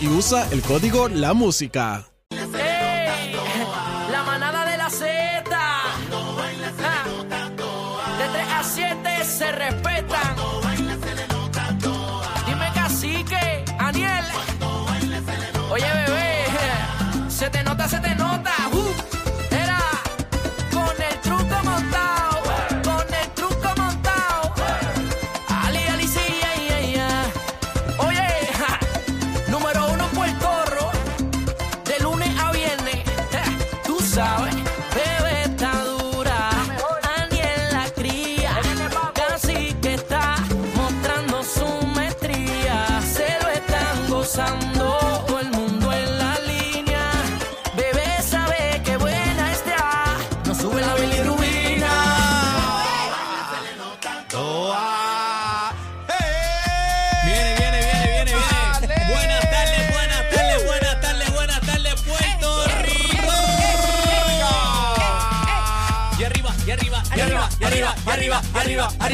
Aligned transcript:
Y 0.00 0.08
usa 0.08 0.46
el 0.52 0.60
código 0.60 1.08
La 1.08 1.32
Música. 1.32 2.04
¡Ey! 2.30 3.34
La 4.12 4.22
manada 4.22 4.70
de 4.70 4.76
la 4.76 4.90
Z. 4.90 5.44
Ja. 5.50 5.84
De 8.18 8.28
3 8.28 8.46
a 8.52 8.62
7 8.62 9.24
se 9.24 9.52
respetan. 9.52 9.93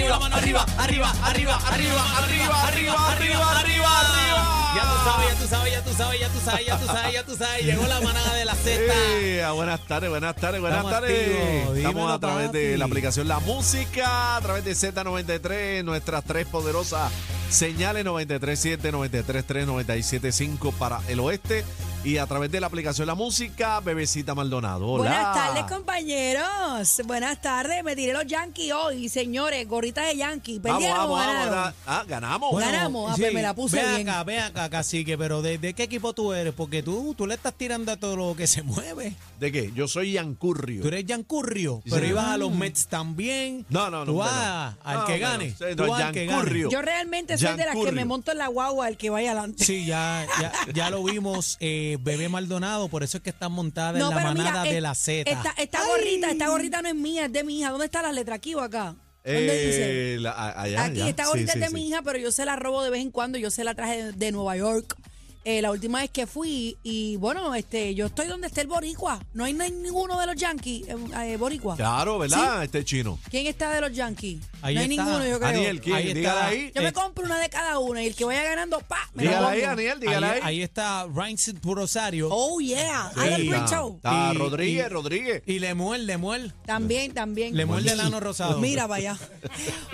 Arriba, 0.09 0.17
arriba, 0.33 0.67
arriba, 0.79 1.11
arriba, 1.25 1.57
arriba, 1.57 1.57
arriba, 1.67 2.05
arriba, 2.19 2.67
arriba, 2.67 3.13
arriba, 3.13 3.61
arriba, 3.61 4.01
arriba. 4.01 4.61
Ya 4.75 4.83
tú 4.83 5.05
sabes, 5.05 5.29
ya 5.29 5.39
tú 5.39 5.47
sabes, 5.49 5.73
ya 5.73 5.83
tú 5.83 5.93
sabes, 5.95 6.21
ya 6.21 6.29
tú 6.29 6.41
sabes, 6.41 6.67
ya 6.67 6.79
tú 6.79 6.87
sabes, 6.87 7.13
ya 7.13 7.25
tú 7.25 7.37
sabes. 7.37 7.65
Llegó 7.65 7.87
la 7.87 8.01
manada 8.01 8.35
de 8.35 8.45
la 8.45 8.55
Z. 8.55 8.71
Eh, 9.41 9.47
buenas 9.55 9.81
tardes, 9.87 10.11
buenas 10.11 10.37
tardes, 10.37 10.61
buenas 10.61 10.79
Estamos 10.79 11.01
tardes. 11.01 11.29
activos, 11.29 11.77
Estamos 11.77 12.13
a 12.13 12.19
través 12.19 12.53
de 12.53 12.79
la 12.79 12.85
aplicación 12.85 13.29
La 13.29 13.39
Música, 13.41 14.37
a 14.37 14.41
través 14.41 14.65
de 14.65 14.73
Z93, 14.73 15.83
nuestras 15.85 16.25
tres 16.25 16.47
poderosas 16.47 17.11
señales 17.49 18.05
93.7, 18.05 18.93
93.3, 18.93 19.67
97.5 19.67 20.73
para 20.75 21.01
el 21.09 21.21
oeste 21.21 21.65
y 22.03 22.17
a 22.17 22.27
través 22.27 22.51
de 22.51 22.61
la 22.61 22.67
aplicación 22.69 23.07
La 23.07 23.15
Música, 23.15 23.79
Bebecita 23.81 24.35
Maldonado. 24.35 24.87
Hola. 24.87 25.03
Buenas 25.11 25.35
tardes, 25.35 25.65
compañeros. 25.65 27.03
Buenas 27.05 27.43
tardes. 27.43 27.85
Me 27.85 27.95
tiré 27.95 28.15
los 28.15 28.27
Yankees 28.27 28.73
hoy, 28.73 29.11
señores. 29.11 29.69
Gorritas 29.69 30.07
de 30.09 30.17
Yankee. 30.17 30.59
Vamos, 30.61 30.79
¿Perdieron 30.79 30.99
vamos, 31.11 31.19
ganaron? 31.27 31.75
Ah, 31.87 32.05
ganamos. 32.09 32.53
Bueno, 32.53 32.71
Ganamos, 32.73 33.11
ah, 33.13 33.15
pues 33.19 33.35
me 33.35 33.43
la 33.43 33.55
puse 33.55 33.83
ve 33.83 33.97
bien. 33.97 34.09
acá, 34.09 34.25
ve 34.25 34.41
acá, 34.41 34.71
cacique, 34.71 35.19
pero 35.19 35.43
¿de, 35.43 35.59
de 35.59 35.75
qué 35.75 35.83
equipo 35.83 36.15
tú 36.15 36.33
eres? 36.33 36.55
Porque 36.55 36.83
tú, 36.83 37.15
tú 37.19 37.27
le 37.27 37.35
estás 37.35 37.53
tirando 37.53 37.93
a 37.93 37.97
todo 37.99 38.17
lo 38.17 38.35
que 38.35 38.47
se 38.47 38.63
mueve. 38.63 39.15
¿De 39.39 39.53
qué? 39.53 39.71
Yo 39.75 39.87
soy 39.87 40.13
Yancurrio. 40.13 40.81
Tú 40.81 40.89
eres 40.89 41.05
Yancurrio, 41.05 41.83
Sí, 41.85 41.91
pero 41.91 42.07
ibas 42.07 42.29
a 42.29 42.39
los 42.39 42.51
Mets 42.51 42.87
también. 42.87 43.67
No, 43.69 43.91
no, 43.91 44.07
no. 44.07 44.13
Tú 44.13 44.17
vas 44.19 44.33
no. 44.33 44.77
al 44.85 44.99
No, 45.01 45.05
que 45.05 45.19
gane. 45.19 45.49
no. 45.61 45.69
Sí, 45.69 45.77
Tú 45.77 45.95
al 45.95 46.13
que 46.13 46.25
gane. 46.27 46.61
Yo 46.71 46.81
realmente 46.81 47.37
soy 47.37 47.57
de 47.59 47.67
las 47.67 47.77
que 47.77 47.93
me 47.93 48.07
monto 48.07 48.33
en 48.33 48.39
la 48.39 48.49
guagua 48.49 48.89
el 48.89 48.97
que 48.97 49.11
vaya 49.11 49.33
adelante. 49.33 49.63
Sí, 49.65 49.85
ya, 49.85 50.27
ya, 50.41 50.53
ya 50.73 50.89
lo 50.89 51.03
vimos, 51.05 51.59
eh, 51.61 51.89
Bebé 51.97 52.29
Maldonado, 52.29 52.89
por 52.89 53.03
eso 53.03 53.17
es 53.19 53.23
que 53.23 53.31
está 53.31 53.49
montada 53.49 53.99
en 53.99 54.09
la 54.09 54.11
manada 54.21 54.69
eh, 54.69 54.75
de 54.75 54.81
la 54.81 54.95
Z. 54.95 55.31
Esta, 55.31 55.51
esta 55.57 55.85
gorrita, 55.87 56.31
esta 56.31 56.49
gorrita 56.49 56.83
no 56.83 56.89
es 56.89 56.95
mía, 56.95 57.27
es 57.27 57.33
de 57.33 57.45
mi 57.45 57.61
hija. 57.61 57.71
¿Dónde 57.71 57.87
está 57.87 58.03
la 58.03 58.13
letra? 58.13 58.37
¿Aquí 58.37 58.55
o 58.55 58.61
acá? 58.61 58.95
¿Dónde 59.25 59.67
dice? 59.67 60.15
Eh, 60.15 60.21
la- 60.21 60.33
allá, 60.61 60.85
Aquí, 60.85 61.01
allá. 61.03 61.09
esta 61.11 61.27
gorrita 61.27 61.53
sí, 61.53 61.59
es 61.59 61.65
de 61.65 61.69
sí. 61.69 61.75
mi 61.75 61.89
hija, 61.89 62.03
pero 62.03 62.19
yo 62.19 62.33
se 62.33 62.45
la 62.45 62.57
robo 62.57 62.83
de 62.83 62.91
vez 62.91 63.03
en 63.03 63.11
cuando. 63.11 63.39
Yo 63.39 63.51
se 63.51 63.65
la 63.65 63.75
traje 63.75 64.03
de, 64.05 64.13
de 64.13 64.33
Nueva 64.33 64.57
York. 64.57 64.97
Eh, 65.45 65.63
la 65.63 65.71
última 65.71 66.01
vez 66.01 66.11
que 66.11 66.27
fui 66.27 66.77
y 66.83 67.17
bueno, 67.17 67.55
este, 67.55 67.95
yo 67.95 68.07
estoy 68.07 68.27
donde 68.27 68.47
está 68.47 68.61
el 68.61 68.67
boricua. 68.67 69.21
No 69.33 69.45
hay, 69.45 69.53
no 69.55 69.65
hay 69.65 69.71
ninguno 69.71 70.19
de 70.21 70.27
los 70.27 70.37
Yankees, 70.37 70.87
eh, 70.89 70.97
eh, 71.33 71.37
boricua. 71.39 71.77
Claro, 71.77 72.19
¿verdad? 72.19 72.63
Este 72.65 72.85
chino. 72.85 73.19
¿Quién 73.31 73.47
está 73.47 73.71
de 73.73 73.81
los 73.81 73.93
Yankees? 73.93 74.41
Ahí 74.63 74.75
no 74.75 74.81
hay 74.83 74.91
está. 74.91 75.05
ninguno, 75.05 75.25
yo 75.27 75.39
creo. 75.39 75.53
Daniel, 75.53 75.81
¿quién? 75.81 75.97
Ahí. 75.97 76.13
Dígala 76.15 76.47
ahí. 76.47 76.73
Yo 76.75 76.81
Eh, 76.83 76.85
me 76.85 76.93
compro 76.93 77.25
una 77.25 77.39
de 77.39 77.49
cada 77.49 77.79
una 77.79 78.03
y 78.03 78.09
el 78.09 78.15
que 78.15 78.25
vaya 78.25 78.43
ganando, 78.43 78.81
pa, 78.81 79.09
me 79.15 79.25
la 79.25 79.31
Dígala 79.31 79.49
ahí. 79.51 79.61
Daniel, 79.63 80.01
dígala 80.01 80.27
ahí, 80.33 80.35
ahí. 80.35 80.41
ahí 80.45 80.63
está 80.63 81.07
Ryan 81.07 81.37
Rosario. 81.63 82.29
Oh, 82.31 82.61
yeah. 82.61 83.11
Sí. 83.15 83.21
El 83.21 83.55
Está-. 83.55 83.83
Está 83.97 84.31
Y- 84.35 84.37
Rodríguez, 84.39 84.87
y- 84.87 84.89
Rodríguez. 84.91 85.43
Y 85.47 85.59
Lemuel, 85.59 86.07
Lemuel. 86.07 86.53
También, 86.67 87.15
también. 87.15 87.57
Lemuel 87.57 87.85
de 87.85 87.97
Lano 87.97 88.21
Rosado. 88.21 88.59
Mira, 88.59 88.87
vaya. 88.87 89.17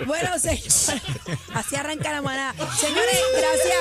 Bueno, 0.05 0.37
señores, 0.39 0.91
así 1.53 1.75
arranca 1.77 2.11
la 2.11 2.21
manada. 2.21 2.53
Señores, 2.77 3.17
gracias, 3.33 3.77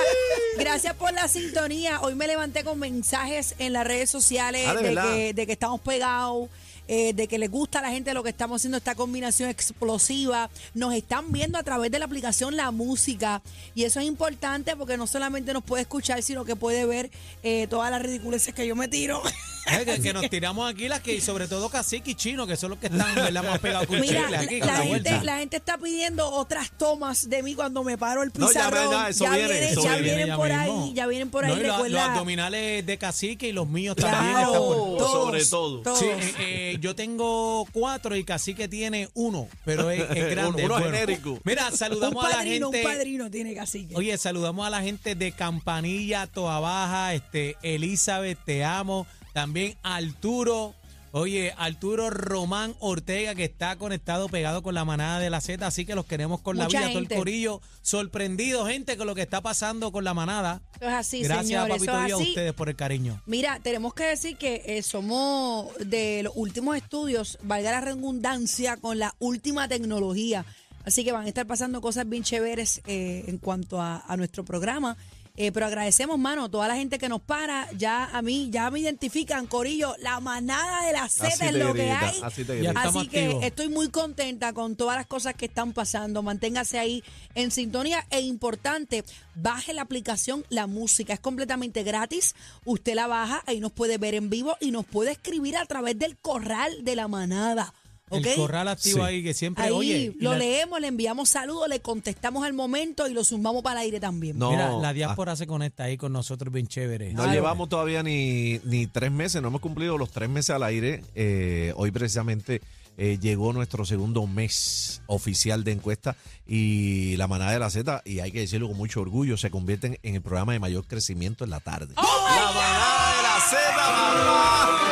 gracias 0.59 0.95
por 0.95 1.13
la 1.13 1.27
sintonía. 1.27 1.56
Hoy 1.59 2.15
me 2.15 2.27
levanté 2.27 2.65
con 2.65 2.79
mensajes 2.79 3.55
en 3.59 3.73
las 3.73 3.87
redes 3.87 4.11
sociales 4.11 4.67
Ah, 4.69 4.75
¿de 4.75 4.95
que, 4.95 5.33
de 5.35 5.47
que 5.47 5.53
estamos 5.53 5.81
pegados. 5.81 6.51
eh, 6.89 7.15
de 7.15 7.27
que 7.27 7.39
les 7.39 7.51
gusta 7.51 7.79
a 7.81 7.83
la 7.83 7.91
gente 7.91 8.13
lo 8.15 8.23
que 8.23 8.29
estamos 8.29 8.61
haciendo, 8.61 8.77
esta 8.77 8.95
combinación 8.95 9.49
explosiva. 9.49 10.51
Nos 10.75 10.95
están 10.95 11.33
viendo 11.33 11.59
a 11.59 11.63
través 11.63 11.91
de 11.91 11.99
la 11.99 12.05
aplicación 12.05 12.57
La 12.57 12.71
Música. 12.71 13.43
Y 13.75 13.85
eso 13.85 13.99
es 14.01 14.07
importante 14.07 14.77
porque 14.77 14.97
no 14.97 15.07
solamente 15.07 15.53
nos 15.53 15.65
puede 15.65 15.83
escuchar, 15.83 16.23
sino 16.23 16.45
que 16.45 16.55
puede 16.57 16.85
ver 16.85 17.11
eh, 17.43 17.67
todas 17.69 17.91
las 17.91 18.03
ridiculeces 18.03 18.55
que 18.55 18.67
yo 18.67 18.77
me 18.77 18.87
tiro. 18.87 19.21
Que, 19.67 20.01
que 20.01 20.13
nos 20.13 20.31
tiramos 20.31 20.71
aquí 20.71 20.89
las 20.89 21.01
que, 21.01 21.15
y 21.15 21.21
sobre 21.21 21.49
todo 21.49 21.69
Cacique 21.69 22.13
y 22.13 22.15
Chino, 22.15 22.47
que 22.47 22.57
son 22.57 22.71
los 22.71 22.79
que 22.79 22.87
están 22.87 23.15
¿verdad? 23.15 23.43
más 23.45 23.59
pegados 23.59 23.87
con 23.89 24.01
Mira, 24.01 24.21
chicle 24.23 24.37
aquí, 24.37 24.59
con 24.61 24.69
la, 24.69 24.79
la 24.79 24.85
gente, 24.85 25.21
la 25.25 25.43
está 25.43 25.77
pidiendo 25.79 26.31
otras 26.31 26.71
tomas 26.79 27.29
de 27.29 27.43
mí 27.43 27.55
cuando 27.55 27.83
me 27.83 27.99
paro 27.99 28.23
el 28.23 28.31
No, 28.37 28.47
ya 28.53 28.69
pizarrón. 28.71 28.95
ah, 28.95 29.09
eso 29.11 29.25
viene, 29.29 29.49
viene- 29.49 29.71
eso 29.71 29.83
ya 29.83 29.93
viene. 29.97 30.03
vienen 30.07 30.27
ya 30.29 30.37
por 30.37 30.49
mismo. 30.49 30.85
ahí, 30.85 30.95
ya 30.95 31.07
vienen 31.07 31.31
por 31.31 31.45
ahí. 31.45 31.63
No, 31.67 31.89
los, 31.89 32.01
abdominales 32.01 32.87
de 32.87 32.99
Cacique 32.99 33.49
y 33.49 33.53
los 33.53 33.69
míos 33.69 33.97
Claro, 33.97 34.17
también 34.17 34.37
están 34.39 34.53
por- 34.61 34.77
todos, 34.99 35.13
sobre 35.13 35.45
todo. 35.45 35.83
todos. 35.83 35.99
Sí, 35.99 36.07
eh, 36.07 36.35
eh, 36.39 36.77
yo 36.81 36.95
tengo 36.95 37.67
cuatro 37.73 38.15
y 38.17 38.23
Cacique 38.25 38.69
tiene 38.69 39.09
uno, 39.15 39.49
pero 39.65 39.91
es, 39.91 40.01
es 40.17 40.31
grande. 40.31 40.65
Uno 40.65 40.75
bueno. 40.75 40.91
genérico. 40.93 41.41
Mira, 41.45 41.69
un 41.71 41.77
saludamos 41.77 42.25
a 42.25 42.29
la 42.29 42.43
gente. 42.45 42.65
un 42.65 42.83
padrino 42.83 43.31
tiene 43.31 43.55
cacique. 43.55 43.95
Oye, 43.97 44.17
saludamos 44.19 44.67
a 44.67 44.71
la 44.71 44.83
gente 44.83 45.15
de 45.15 45.33
Campanilla, 45.33 46.27
Toa 46.27 46.61
Baja, 46.61 47.15
este, 47.15 47.57
Elizabeth, 47.63 48.39
te 48.45 48.65
amo. 48.65 49.07
También 49.37 49.77
Arturo. 49.83 50.75
Oye, 51.13 51.53
Arturo 51.59 52.09
Román 52.09 52.75
Ortega, 52.81 53.35
que 53.35 53.45
está 53.45 53.77
conectado, 53.77 54.31
pegado 54.31 54.63
con 54.63 54.75
la 54.75 54.87
manada 54.87 55.19
de 55.19 55.29
la 55.29 55.43
Z, 55.43 55.67
así 55.67 55.85
que 55.85 55.95
los 55.95 56.07
queremos 56.07 56.41
con 56.41 56.57
la 56.57 56.65
Mucha 56.65 56.79
vida, 56.79 56.89
todo 56.89 56.99
el 57.01 57.05
gente. 57.05 57.17
corillo. 57.17 57.61
Sorprendido, 57.83 58.65
gente, 58.67 58.97
con 58.97 59.07
lo 59.07 59.15
que 59.15 59.21
está 59.21 59.43
pasando 59.43 59.93
con 59.93 60.05
la 60.05 60.15
manada. 60.15 60.63
Eso 60.81 60.89
es 60.89 60.95
así, 60.95 61.23
Gracias, 61.23 61.47
señores. 61.49 61.75
papito, 61.75 61.93
eso 61.93 62.03
es 62.03 62.09
y 62.09 62.13
a 62.13 62.15
así. 62.17 62.29
ustedes 62.31 62.53
por 62.55 62.71
el 62.71 62.77
cariño. 62.77 63.21
Mira, 63.27 63.61
tenemos 63.63 63.93
que 63.93 64.05
decir 64.05 64.39
que 64.39 64.63
eh, 64.65 64.83
somos 64.83 65.69
de 65.79 66.23
los 66.23 66.33
últimos 66.35 66.75
estudios, 66.75 67.39
valga 67.43 67.73
la 67.73 67.83
redundancia, 67.83 68.79
con 68.79 68.99
la 68.99 69.15
última 69.19 69.69
tecnología. 69.69 70.47
Así 70.87 71.05
que 71.05 71.13
van 71.13 71.27
a 71.27 71.29
estar 71.29 71.47
pasando 71.47 71.83
cosas 71.83 72.09
bien 72.09 72.23
chéveres 72.23 72.81
eh, 72.87 73.25
en 73.27 73.37
cuanto 73.37 73.83
a, 73.83 74.03
a 74.07 74.17
nuestro 74.17 74.45
programa. 74.47 74.97
Eh, 75.37 75.53
pero 75.53 75.67
agradecemos, 75.67 76.19
mano, 76.19 76.51
toda 76.51 76.67
la 76.67 76.77
gente 76.77 76.99
que 76.99 77.09
nos 77.09 77.21
para. 77.21 77.71
Ya 77.73 78.05
a 78.07 78.23
mí, 78.23 78.49
ya 78.51 78.71
me 78.71 78.81
identifican, 78.81 79.47
Corillo, 79.47 79.95
la 79.99 80.19
manada 80.21 80.87
de 80.87 80.93
la 80.93 81.09
Z 81.09 81.29
es 81.29 81.55
lo 81.55 81.75
que 81.75 81.83
grita, 81.83 82.09
hay. 82.09 82.21
así 82.23 82.45
te 82.45 82.61
que 82.61 83.25
activos. 83.25 83.45
estoy 83.45 83.69
muy 83.69 83.89
contenta 83.89 84.53
con 84.53 84.77
todas 84.77 84.97
las 84.97 85.07
cosas 85.07 85.35
que 85.35 85.47
están 85.47 85.73
pasando. 85.73 86.23
Manténgase 86.23 86.79
ahí 86.79 87.05
en 87.35 87.51
sintonía. 87.51 88.07
E 88.11 88.21
importante, 88.21 89.05
baje 89.35 89.73
la 89.73 89.83
aplicación 89.83 90.45
La 90.49 90.67
Música. 90.67 91.13
Es 91.13 91.21
completamente 91.21 91.83
gratis. 91.83 92.35
Usted 92.65 92.95
la 92.95 93.07
baja, 93.07 93.43
ahí 93.47 93.61
nos 93.61 93.73
puede 93.73 93.99
ver 93.99 94.15
en 94.15 94.31
vivo 94.31 94.57
y 94.61 94.71
nos 94.71 94.87
puede 94.87 95.13
escribir 95.13 95.57
a 95.57 95.67
través 95.67 95.99
del 95.99 96.17
corral 96.17 96.85
de 96.85 96.97
la 96.97 97.09
manada. 97.09 97.75
El 98.11 98.37
corral 98.37 98.69
activo 98.69 98.99
Sí. 98.99 99.03
ahí 99.03 99.23
que 99.25 99.35
siempre, 99.35 99.65
Ahí 99.65 99.73
oye, 99.73 100.15
lo 100.21 100.33
la, 100.33 100.39
leemos, 100.39 100.81
le 100.81 100.87
enviamos 100.87 101.29
saludos, 101.29 101.69
le 101.69 101.81
contestamos 101.81 102.45
al 102.45 102.53
momento 102.53 103.09
y 103.09 103.13
lo 103.13 103.25
sumamos 103.25 103.65
para 103.65 103.81
el 103.81 103.87
aire 103.87 103.99
también. 103.99 104.39
No, 104.39 104.51
mira, 104.51 104.71
la 104.71 104.91
ah, 104.91 104.93
diáspora 104.93 105.35
se 105.35 105.49
conecta 105.49 105.85
ahí 105.85 105.97
con 105.97 106.13
nosotros 106.13 106.53
bien 106.53 106.69
chévere. 106.69 107.13
No 107.15 107.27
llevamos 107.33 107.69
todavía 107.69 108.05
ni, 108.05 108.61
ni 108.65 108.87
tres 108.87 109.11
meses, 109.11 109.43
no 109.43 109.49
hemos 109.49 109.61
cumplido 109.61 109.99
los 109.99 110.11
tres 110.11 110.29
meses 110.29 110.51
al 110.51 110.63
aire. 110.63 111.03
Eh, 111.17 111.73
hoy 111.77 111.91
precisamente 111.91 112.63
eh, 112.97 113.19
llegó 113.21 113.53
nuestro 113.53 113.85
segundo 113.85 114.27
mes 114.29 115.03
oficial 115.07 115.65
de 115.65 115.73
encuesta 115.73 116.17
y 116.47 117.17
la 117.17 117.27
manada 117.27 117.51
de 117.53 117.59
la 117.59 117.71
Z, 117.71 118.03
y 118.05 118.21
hay 118.21 118.31
que 118.31 118.39
decirlo 118.41 118.69
con 118.69 118.77
mucho 118.77 119.01
orgullo, 119.01 119.37
se 119.37 119.51
convierten 119.51 119.99
en 120.05 120.15
el 120.15 120.23
programa 120.23 120.53
de 120.53 120.61
mayor 120.61 120.87
crecimiento 120.87 121.43
en 121.45 121.51
la 121.51 121.59
tarde. 121.61 121.93
¡Oh, 121.97 122.27
la 122.29 122.53
manada 122.53 123.17
de 123.17 123.23
la 123.23 123.41
Z, 123.51 124.86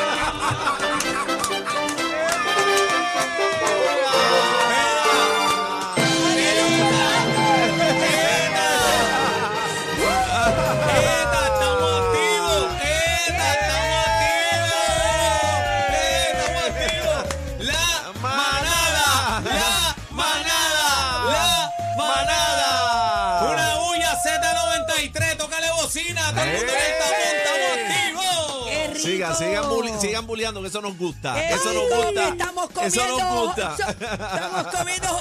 Sigan, 29.32 29.36
sigan, 29.36 29.64
bulli- 29.70 29.98
sigan 30.00 30.26
bulleando, 30.26 30.60
que 30.60 30.68
eso 30.68 30.80
nos 30.82 30.98
gusta. 30.98 31.34
¡Qué 31.34 31.54
Eso 31.54 31.72
nos 31.72 31.84
rico 31.84 32.02
gusta. 32.04 32.28
estamos 32.28 32.70
comiendo! 32.70 33.02
Eso 33.04 33.18
nos 33.18 33.46
gusta. 33.46 33.76
Estamos 33.78 34.66
comiendo... 34.74 35.20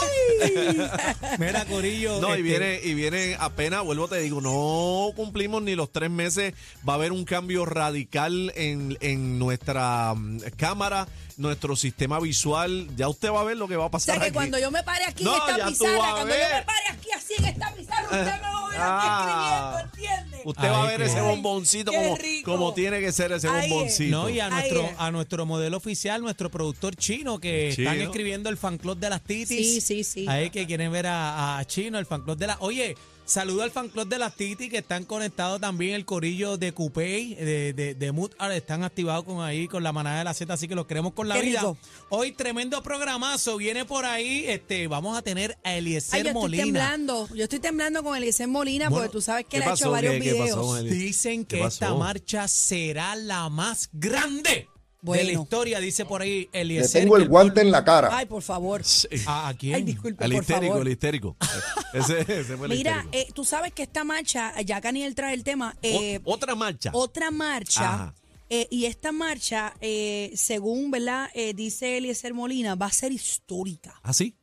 ¡Ay! 0.00 0.90
Mira, 1.38 1.64
Corillo. 1.66 2.20
No, 2.20 2.28
y 2.28 2.32
este, 2.32 2.42
viene, 2.42 2.80
y 2.82 2.94
viene 2.94 3.36
apenas, 3.38 3.82
vuelvo 3.84 4.08
te 4.08 4.18
digo, 4.20 4.40
no 4.40 5.12
cumplimos 5.14 5.62
ni 5.62 5.74
los 5.74 5.90
tres 5.92 6.10
meses. 6.10 6.54
Va 6.88 6.94
a 6.94 6.96
haber 6.96 7.12
un 7.12 7.24
cambio 7.24 7.64
radical 7.66 8.52
en, 8.56 8.96
en 9.00 9.38
nuestra 9.38 10.14
mm, 10.14 10.40
cámara, 10.56 11.06
nuestro 11.36 11.76
sistema 11.76 12.18
visual. 12.20 12.88
Ya 12.96 13.08
usted 13.08 13.30
va 13.32 13.40
a 13.40 13.44
ver 13.44 13.56
lo 13.56 13.68
que 13.68 13.76
va 13.76 13.84
a 13.84 13.86
O 13.88 13.90
pasar. 13.90 14.14
sea 14.14 14.20
que 14.20 14.28
aquí. 14.28 14.34
cuando 14.34 14.58
yo 14.58 14.70
me 14.70 14.82
pare 14.82 15.04
aquí 15.06 15.24
No, 15.24 15.34
en 15.34 15.40
esta 15.56 15.66
pizarra, 15.66 15.96
cuando 15.98 16.34
yo 16.34 16.40
me 16.54 16.62
pare 16.62 16.88
aquí 16.90 17.08
así 17.16 17.34
en 17.38 17.44
esta 17.46 17.72
pizarra, 17.72 18.02
usted 18.04 18.24
me 18.24 18.40
va 18.40 18.66
a 18.66 18.68
ver 18.68 18.78
Ah. 18.84 19.74
aquí 19.78 19.84
escribiendo. 19.86 20.01
Usted 20.44 20.68
va 20.68 20.82
a 20.82 20.86
ver 20.86 21.02
ese 21.02 21.20
bomboncito 21.20 21.92
como, 21.92 22.16
como 22.44 22.74
tiene 22.74 23.00
que 23.00 23.12
ser 23.12 23.32
ese 23.32 23.48
Ahí 23.48 23.70
bomboncito. 23.70 24.10
No, 24.22 24.28
y 24.28 24.40
a 24.40 24.46
Ahí 24.46 24.52
nuestro, 24.52 24.82
es. 24.84 24.90
a 24.98 25.10
nuestro 25.10 25.46
modelo 25.46 25.76
oficial, 25.76 26.22
nuestro 26.22 26.50
productor 26.50 26.96
chino, 26.96 27.38
que 27.38 27.72
Chino. 27.74 27.90
están 27.90 28.06
escribiendo 28.06 28.48
el 28.48 28.56
fan 28.56 28.78
club 28.78 28.98
de 28.98 29.10
las 29.10 29.22
titis. 29.22 29.46
Sí, 29.48 29.80
sí, 29.80 30.04
sí. 30.04 30.26
Ahí 30.28 30.50
que 30.50 30.66
quieren 30.66 30.90
ver 30.92 31.06
a, 31.06 31.58
a 31.58 31.64
Chino, 31.64 31.98
el 31.98 32.06
fan 32.06 32.22
club 32.22 32.36
de 32.36 32.46
las. 32.46 32.56
Oye, 32.60 32.96
saludo 33.24 33.62
al 33.62 33.70
fan 33.70 33.88
club 33.88 34.08
de 34.08 34.18
las 34.18 34.34
titis 34.36 34.68
que 34.70 34.78
están 34.78 35.04
conectados 35.04 35.60
también 35.60 35.94
el 35.94 36.04
corillo 36.04 36.56
de 36.58 36.72
Coupé, 36.72 37.36
de, 37.38 37.72
de, 37.72 37.94
de 37.94 38.12
Mood 38.12 38.32
Art, 38.38 38.52
están 38.54 38.82
activados 38.84 39.24
con 39.24 39.42
ahí, 39.42 39.68
con 39.68 39.82
la 39.82 39.92
manada 39.92 40.18
de 40.18 40.24
la 40.24 40.34
Z, 40.34 40.52
así 40.52 40.68
que 40.68 40.74
los 40.74 40.86
queremos 40.86 41.12
con 41.14 41.28
la 41.28 41.36
Qué 41.36 41.42
vida. 41.46 41.60
rico. 41.60 41.76
Hoy 42.10 42.32
tremendo 42.32 42.82
programazo, 42.82 43.56
viene 43.56 43.84
por 43.84 44.04
ahí, 44.04 44.44
este, 44.48 44.86
vamos 44.88 45.16
a 45.16 45.22
tener 45.22 45.56
a 45.64 45.74
Eliezer 45.74 46.16
Ay, 46.18 46.22
yo 46.24 46.28
estoy 46.30 46.42
Molina. 46.42 46.64
temblando. 46.64 47.28
Yo 47.34 47.44
estoy 47.44 47.58
temblando 47.60 48.02
con 48.02 48.16
Eliezer 48.16 48.48
Molina 48.48 48.88
Bueno, 48.88 49.04
porque 49.04 49.12
tú 49.12 49.22
sabes 49.22 49.44
que 49.44 49.50
¿qué 49.50 49.56
él 49.58 49.62
ha 49.70 49.74
hecho 49.74 49.90
varios 49.90 50.14
¿Qué- 50.14 50.20
qué 50.20 50.34
pasó 50.34 50.74
videos. 50.74 50.84
Dicen 50.84 51.44
¿Qué 51.44 51.58
que 51.58 51.64
esta 51.64 51.94
marcha 51.94 52.48
será 52.48 53.14
la 53.16 53.48
más 53.48 53.88
grande 53.92 54.68
de 55.02 55.16
la 55.16 55.22
Bueno. 55.24 55.42
historia, 55.42 55.80
dice 55.80 56.04
por 56.04 56.22
ahí 56.22 56.48
Le 56.52 56.60
Eliezer. 56.60 57.02
tengo 57.02 57.16
que 57.16 57.22
el 57.24 57.28
guante 57.28 57.60
en 57.60 57.72
la 57.72 57.84
cara. 57.84 58.08
Ay, 58.16 58.26
por 58.26 58.40
favor. 58.42 58.82
¿A, 59.26 59.48
a 59.48 59.54
quién? 59.54 59.74
Ay, 59.74 59.82
disculpe, 59.82 60.24
El 60.24 60.32
por 60.32 60.42
histérico, 60.42 60.72
favor. 60.72 60.86
el 60.86 60.92
histérico. 60.92 61.36
ese, 61.92 62.20
ese 62.20 62.56
fue 62.56 62.66
el 62.68 62.72
Mira, 62.76 62.98
histérico. 63.04 63.30
eh, 63.30 63.32
tú 63.34 63.44
sabes 63.44 63.72
que 63.72 63.82
esta 63.82 64.04
marcha, 64.04 64.58
ya 64.62 64.80
Caniel 64.80 65.14
trae 65.16 65.34
el 65.34 65.42
tema, 65.42 65.76
eh, 65.82 66.20
O- 66.24 66.34
otra 66.34 66.54
marcha. 66.54 66.90
otra 66.94 67.32
marcha, 67.32 68.14
eh, 68.48 68.68
y 68.70 68.84
esta 68.84 69.10
marcha, 69.10 69.74
eh, 69.80 70.30
según 70.36 70.90
verdad 70.92 71.28
eh, 71.34 71.52
dice 71.52 71.96
Eliezer 71.98 72.32
Molina, 72.32 72.76
va 72.76 72.86
a 72.86 72.92
ser 72.92 73.10
histórica. 73.10 73.98
¿Ah, 74.04 74.12
sí? 74.12 74.36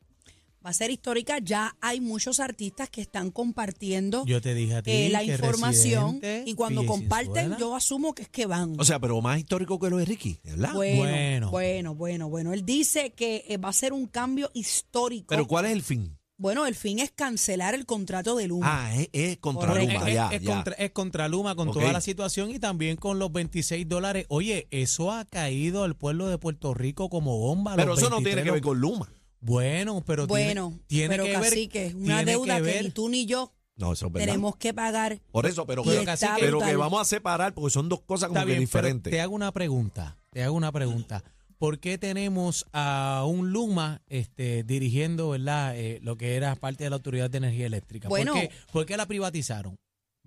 Va 0.66 0.72
a 0.72 0.74
ser 0.74 0.92
histórica. 0.92 1.40
Ya 1.40 1.76
hay 1.80 2.02
muchos 2.02 2.40
artistas 2.40 2.90
que 2.90 3.02
están 3.02 3.32
compartiendo 3.32 4.26
Yo 4.26 4.42
te 4.42 4.54
dije 4.54 4.76
a 4.76 4.82
ti 4.84 4.92
eh, 4.92 5.10
la 5.10 5.20
que 5.20 5.32
información 5.32 6.20
y 6.46 6.54
cuando 6.54 6.86
comparten, 6.86 7.56
yo 7.58 7.76
asumo 7.76 8.14
que 8.14 8.24
es 8.24 8.30
que 8.30 8.46
van. 8.46 8.76
O 8.80 8.84
sea, 8.84 9.00
pero 9.00 9.22
más 9.22 9.40
histórico 9.40 9.80
que 9.80 9.90
lo 9.90 9.98
de 9.98 10.06
Ricky, 10.06 10.40
¿verdad? 10.44 10.74
bueno, 10.74 10.98
Bueno. 11.00 11.50
bueno, 11.52 11.96
bueno, 11.96 12.30
bueno, 12.30 12.54
Él 12.54 12.66
dice 12.66 13.12
que 13.12 13.46
eh, 13.48 13.58
va 13.58 13.70
a 13.70 13.74
ser 13.74 13.94
un 13.94 14.08
cambio 14.08 14.52
histórico. 14.54 15.28
pero 15.30 15.48
¿cuál 15.48 15.66
es 15.66 15.72
el 15.72 15.82
fin? 15.82 16.16
bueno, 16.38 16.66
el 16.66 16.74
fin 16.76 17.00
es 17.00 17.12
cancelar 17.12 17.76
el 17.76 17.86
contrato 17.86 18.38
de 18.38 18.48
Luma. 18.48 18.66
Ah, 18.86 18.96
es, 18.96 19.10
es 19.12 19.38
contra 19.40 19.68
Correcto. 19.68 19.94
Luma, 19.94 20.08
es, 20.08 20.14
ya, 20.16 20.30
es 20.30 20.42
ya. 20.42 20.56
contra, 20.56 20.74
es 20.76 20.92
contra 20.92 21.28
Luma 21.28 21.54
con 21.56 21.70
toda 21.72 21.92
la 21.92 22.00
situación 22.00 22.50
y 22.50 22.60
también 22.60 22.96
con 22.96 23.20
los 23.20 23.32
26 23.34 23.88
dólares. 23.90 24.26
Oye, 24.30 24.68
eso 24.72 25.12
ha 25.12 25.26
caído 25.26 25.84
al 25.84 25.96
pueblo 25.98 26.28
de 26.30 26.38
Puerto 26.38 26.74
Rico 26.74 27.10
como 27.10 27.38
bomba. 27.38 27.76
Pero 27.76 27.90
los 27.90 28.00
eso 28.00 28.10
no 28.10 28.18
tiene 28.18 28.36
23, 28.36 28.46
que 28.46 28.52
ver 28.52 28.62
con 28.62 28.80
Luma. 28.80 29.10
Bueno, 29.41 30.03
pero 30.06 30.27
bueno, 30.27 30.69
tiene, 30.88 31.07
tiene 31.07 31.09
pero 31.09 31.24
que 31.24 31.31
ver. 31.31 31.41
cacique, 31.41 31.94
una 31.95 32.18
tiene 32.18 32.31
deuda 32.31 32.56
que, 32.57 32.62
ver- 32.62 32.83
ni 32.83 32.89
tú 32.91 33.09
ni 33.09 33.25
yo 33.25 33.53
No, 33.75 33.94
eso 33.94 34.07
es 34.07 34.12
verdad. 34.13 34.25
tenemos 34.27 34.56
que 34.57 34.74
pagar. 34.74 35.21
Por 35.31 35.45
eso, 35.45 35.65
pero, 35.65 35.83
pero, 35.83 36.03
cacique, 36.03 36.31
pero 36.39 36.59
que 36.59 36.75
vamos 36.75 37.00
a 37.01 37.06
separar 37.06 37.53
porque 37.53 37.69
son 37.71 37.88
dos 37.89 38.01
cosas 38.01 38.30
como 38.30 38.45
que 38.45 38.56
diferentes. 38.59 39.12
te 39.12 39.21
hago 39.21 39.33
una 39.36 39.51
pregunta. 39.51 40.18
Te 40.31 40.44
hago 40.44 40.56
una 40.56 40.71
pregunta. 40.71 41.24
¿Por 41.57 41.80
qué 41.80 41.97
tenemos 41.97 42.65
a 42.71 43.25
un 43.27 43.51
Luma 43.51 44.01
este, 44.07 44.63
dirigiendo 44.63 45.30
verdad 45.30 45.77
eh, 45.77 46.00
lo 46.01 46.15
que 46.18 46.36
era 46.36 46.56
parte 46.56 46.86
de 46.86 46.89
la 46.89 46.95
Autoridad 46.97 47.30
de 47.30 47.38
Energía 47.39 47.65
Eléctrica? 47.65 48.07
Bueno. 48.07 48.31
¿Por, 48.33 48.41
qué, 48.41 48.51
por 48.71 48.86
qué 48.86 48.95
la 48.97 49.06
privatizaron? 49.07 49.75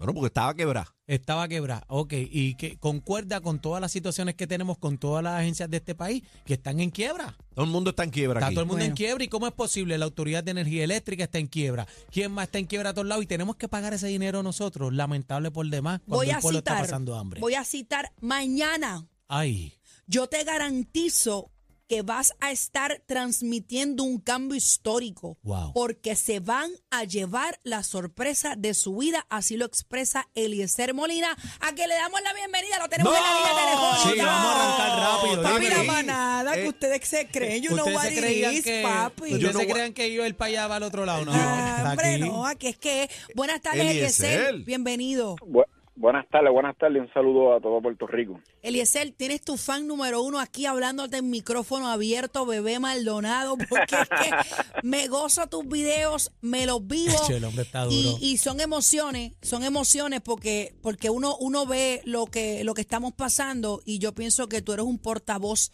Bueno, 0.02 0.14
porque 0.14 0.26
estaba 0.26 0.52
quebrada. 0.54 0.92
Estaba 1.06 1.46
quebrada. 1.46 1.84
Ok, 1.86 2.12
y 2.16 2.56
que 2.56 2.76
concuerda 2.76 3.40
con 3.40 3.60
todas 3.60 3.80
las 3.80 3.92
situaciones 3.92 4.34
que 4.34 4.48
tenemos 4.48 4.76
con 4.78 4.98
todas 4.98 5.22
las 5.22 5.38
agencias 5.38 5.70
de 5.70 5.76
este 5.76 5.94
país 5.94 6.24
que 6.44 6.54
están 6.54 6.80
en 6.80 6.90
quiebra. 6.90 7.36
Todo 7.54 7.64
el 7.66 7.70
mundo 7.70 7.90
está 7.90 8.02
en 8.02 8.10
quiebra 8.10 8.40
Está 8.40 8.46
aquí. 8.46 8.54
todo 8.56 8.64
el 8.64 8.68
mundo 8.68 8.84
en 8.84 8.94
quiebra. 8.94 9.22
¿Y 9.22 9.28
cómo 9.28 9.46
es 9.46 9.52
posible? 9.52 9.96
La 9.98 10.04
Autoridad 10.06 10.42
de 10.42 10.50
Energía 10.50 10.82
Eléctrica 10.82 11.22
está 11.22 11.38
en 11.38 11.46
quiebra. 11.46 11.86
¿Quién 12.10 12.32
más 12.32 12.46
está 12.46 12.58
en 12.58 12.66
quiebra 12.66 12.90
a 12.90 12.94
todos 12.94 13.06
lados? 13.06 13.22
Y 13.22 13.28
tenemos 13.28 13.54
que 13.54 13.68
pagar 13.68 13.94
ese 13.94 14.08
dinero 14.08 14.42
nosotros. 14.42 14.92
Lamentable 14.92 15.52
por 15.52 15.68
demás. 15.68 16.00
Cuando 16.00 16.16
Voy 16.16 16.30
el 16.30 16.34
a 16.34 16.40
pueblo 16.40 16.58
está 16.58 16.72
citar, 16.72 16.84
pasando 16.86 17.14
hambre. 17.16 17.40
voy 17.40 17.54
a 17.54 17.64
citar 17.64 18.12
mañana. 18.20 19.06
Ay. 19.28 19.74
Yo 20.08 20.26
te 20.26 20.42
garantizo 20.42 21.51
que 21.92 22.00
vas 22.00 22.32
a 22.40 22.50
estar 22.52 23.02
transmitiendo 23.06 24.02
un 24.02 24.18
cambio 24.18 24.56
histórico. 24.56 25.36
Wow. 25.42 25.74
Porque 25.74 26.16
se 26.16 26.40
van 26.40 26.70
a 26.90 27.04
llevar 27.04 27.60
la 27.64 27.82
sorpresa 27.82 28.54
de 28.56 28.72
su 28.72 28.96
vida, 28.96 29.26
así 29.28 29.58
lo 29.58 29.66
expresa 29.66 30.26
Eliezer 30.34 30.94
Molina, 30.94 31.36
a 31.60 31.74
que 31.74 31.86
le 31.86 31.94
damos 31.96 32.18
la 32.22 32.32
bienvenida, 32.32 32.78
lo 32.78 32.88
tenemos 32.88 33.12
¡No! 33.12 33.18
en 33.18 33.22
la 33.24 33.36
línea 33.36 33.64
telefónica. 33.66 34.10
Sí, 34.10 34.18
vamos 34.26 34.54
a 34.54 34.64
arrancar 34.86 34.98
rápido, 35.20 35.42
Papi, 35.42 35.68
la 35.68 35.82
manada, 35.92 36.54
que 36.54 36.62
Eh, 36.64 36.68
ustedes 36.68 37.06
se 37.06 37.28
creen, 37.28 37.62
know 37.64 37.76
¿Ustedes 37.76 37.94
what 37.94 38.04
se 38.06 38.14
it 38.14 38.18
creían 38.20 38.54
is, 38.54 38.64
que, 38.64 38.82
papi. 38.82 39.22
¿ustedes 39.24 39.40
Yo 39.42 39.52
se 39.52 39.66
no- 39.66 39.72
creían 39.74 39.92
que 39.92 40.08
iba 40.08 40.24
a 40.24 40.28
ir 40.28 40.34
para 40.36 40.48
allá, 40.48 40.62
para 40.68 40.76
el 40.78 40.82
otro 40.84 41.04
lado? 41.04 41.26
No, 41.26 41.32
Ah, 41.34 41.74
está 41.76 41.90
hombre, 41.90 42.14
aquí. 42.14 42.20
no, 42.22 42.46
aquí 42.46 42.66
es 42.68 42.78
que... 42.78 43.10
Buenas 43.34 43.60
tardes, 43.60 43.82
Eliezer. 43.82 44.32
Eliezer, 44.40 44.64
bienvenido. 44.64 45.36
Bu- 45.42 45.66
buenas 45.94 46.28
tardes, 46.28 46.52
buenas 46.52 46.76
tardes. 46.76 47.02
Un 47.02 47.12
saludo 47.12 47.54
a 47.54 47.60
todo 47.60 47.80
Puerto 47.80 48.06
Rico. 48.06 48.40
Eliezer, 48.62 49.12
tienes 49.12 49.42
tu 49.42 49.56
fan 49.56 49.86
número 49.86 50.22
uno 50.22 50.40
aquí 50.40 50.66
hablándote 50.66 51.18
en 51.18 51.30
micrófono 51.30 51.88
abierto, 51.88 52.46
bebé 52.46 52.78
Maldonado, 52.78 53.56
porque 53.68 53.96
es 53.96 54.08
que 54.08 54.86
me 54.86 55.08
gozo 55.08 55.46
tus 55.46 55.66
videos, 55.66 56.32
me 56.40 56.66
los 56.66 56.86
vivo. 56.86 57.14
Che, 57.26 57.36
el 57.36 57.44
hombre 57.44 57.62
está 57.62 57.86
y, 57.88 58.02
duro. 58.02 58.18
y 58.20 58.36
son 58.36 58.60
emociones, 58.60 59.32
son 59.42 59.64
emociones 59.64 60.20
porque, 60.20 60.74
porque 60.82 61.10
uno, 61.10 61.36
uno 61.38 61.66
ve 61.66 62.00
lo 62.04 62.26
que, 62.26 62.64
lo 62.64 62.74
que 62.74 62.80
estamos 62.80 63.12
pasando 63.12 63.80
y 63.84 63.98
yo 63.98 64.12
pienso 64.12 64.48
que 64.48 64.62
tú 64.62 64.72
eres 64.72 64.86
un 64.86 64.98
portavoz 64.98 65.72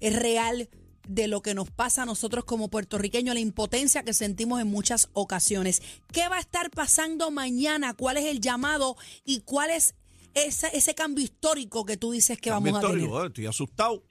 es 0.00 0.18
real 0.18 0.68
de 1.08 1.28
lo 1.28 1.40
que 1.42 1.54
nos 1.54 1.70
pasa 1.70 2.02
a 2.02 2.06
nosotros 2.06 2.44
como 2.44 2.68
puertorriqueños, 2.68 3.34
la 3.34 3.40
impotencia 3.40 4.02
que 4.04 4.12
sentimos 4.14 4.60
en 4.60 4.68
muchas 4.68 5.10
ocasiones. 5.12 5.80
¿Qué 6.12 6.28
va 6.28 6.36
a 6.36 6.40
estar 6.40 6.70
pasando 6.70 7.30
mañana? 7.30 7.94
¿Cuál 7.94 8.16
es 8.16 8.24
el 8.26 8.40
llamado 8.40 8.96
y 9.24 9.42
cuál 9.42 9.70
es 9.70 9.94
ese, 10.34 10.68
ese 10.76 10.94
cambio 10.94 11.22
histórico 11.24 11.84
que 11.84 11.96
tú 11.96 12.12
dices 12.12 12.40
que 12.40 12.50
Cambio 12.50 12.72
vamos 12.72 12.84
a 12.84 12.88
tener? 12.92 13.04
histórico, 13.04 13.24
eh, 13.24 13.26
Estoy 13.28 13.46
asustado. 13.46 14.02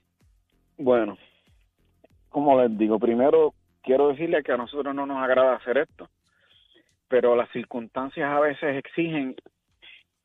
Bueno, 0.78 1.16
como 2.28 2.60
les 2.60 2.76
digo, 2.78 2.98
primero 2.98 3.54
quiero 3.82 4.08
decirle 4.08 4.42
que 4.42 4.52
a 4.52 4.56
nosotros 4.56 4.94
no 4.94 5.06
nos 5.06 5.18
agrada 5.22 5.56
hacer 5.56 5.78
esto, 5.78 6.08
pero 7.08 7.36
las 7.36 7.50
circunstancias 7.52 8.28
a 8.28 8.40
veces 8.40 8.76
exigen 8.76 9.36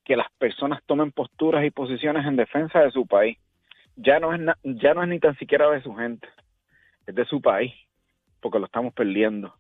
que 0.06 0.16
las 0.16 0.28
personas 0.40 0.82
tomen 0.88 1.12
posturas 1.12 1.64
y 1.66 1.70
posiciones 1.72 2.26
en 2.26 2.36
defensa 2.36 2.80
de 2.80 2.92
su 2.92 3.06
país. 3.06 3.38
Ya 3.96 4.20
no 4.20 4.34
es 4.34 4.40
na- 4.40 4.58
ya 4.64 4.94
no 4.94 5.04
es 5.04 5.10
ni 5.10 5.20
tan 5.20 5.38
siquiera 5.38 5.70
de 5.70 5.84
su 5.84 5.94
gente, 5.94 6.28
es 7.10 7.16
de 7.16 7.26
su 7.26 7.42
país, 7.42 7.74
porque 8.40 8.60
lo 8.60 8.66
estamos 8.66 8.94
perdiendo. 8.94 9.54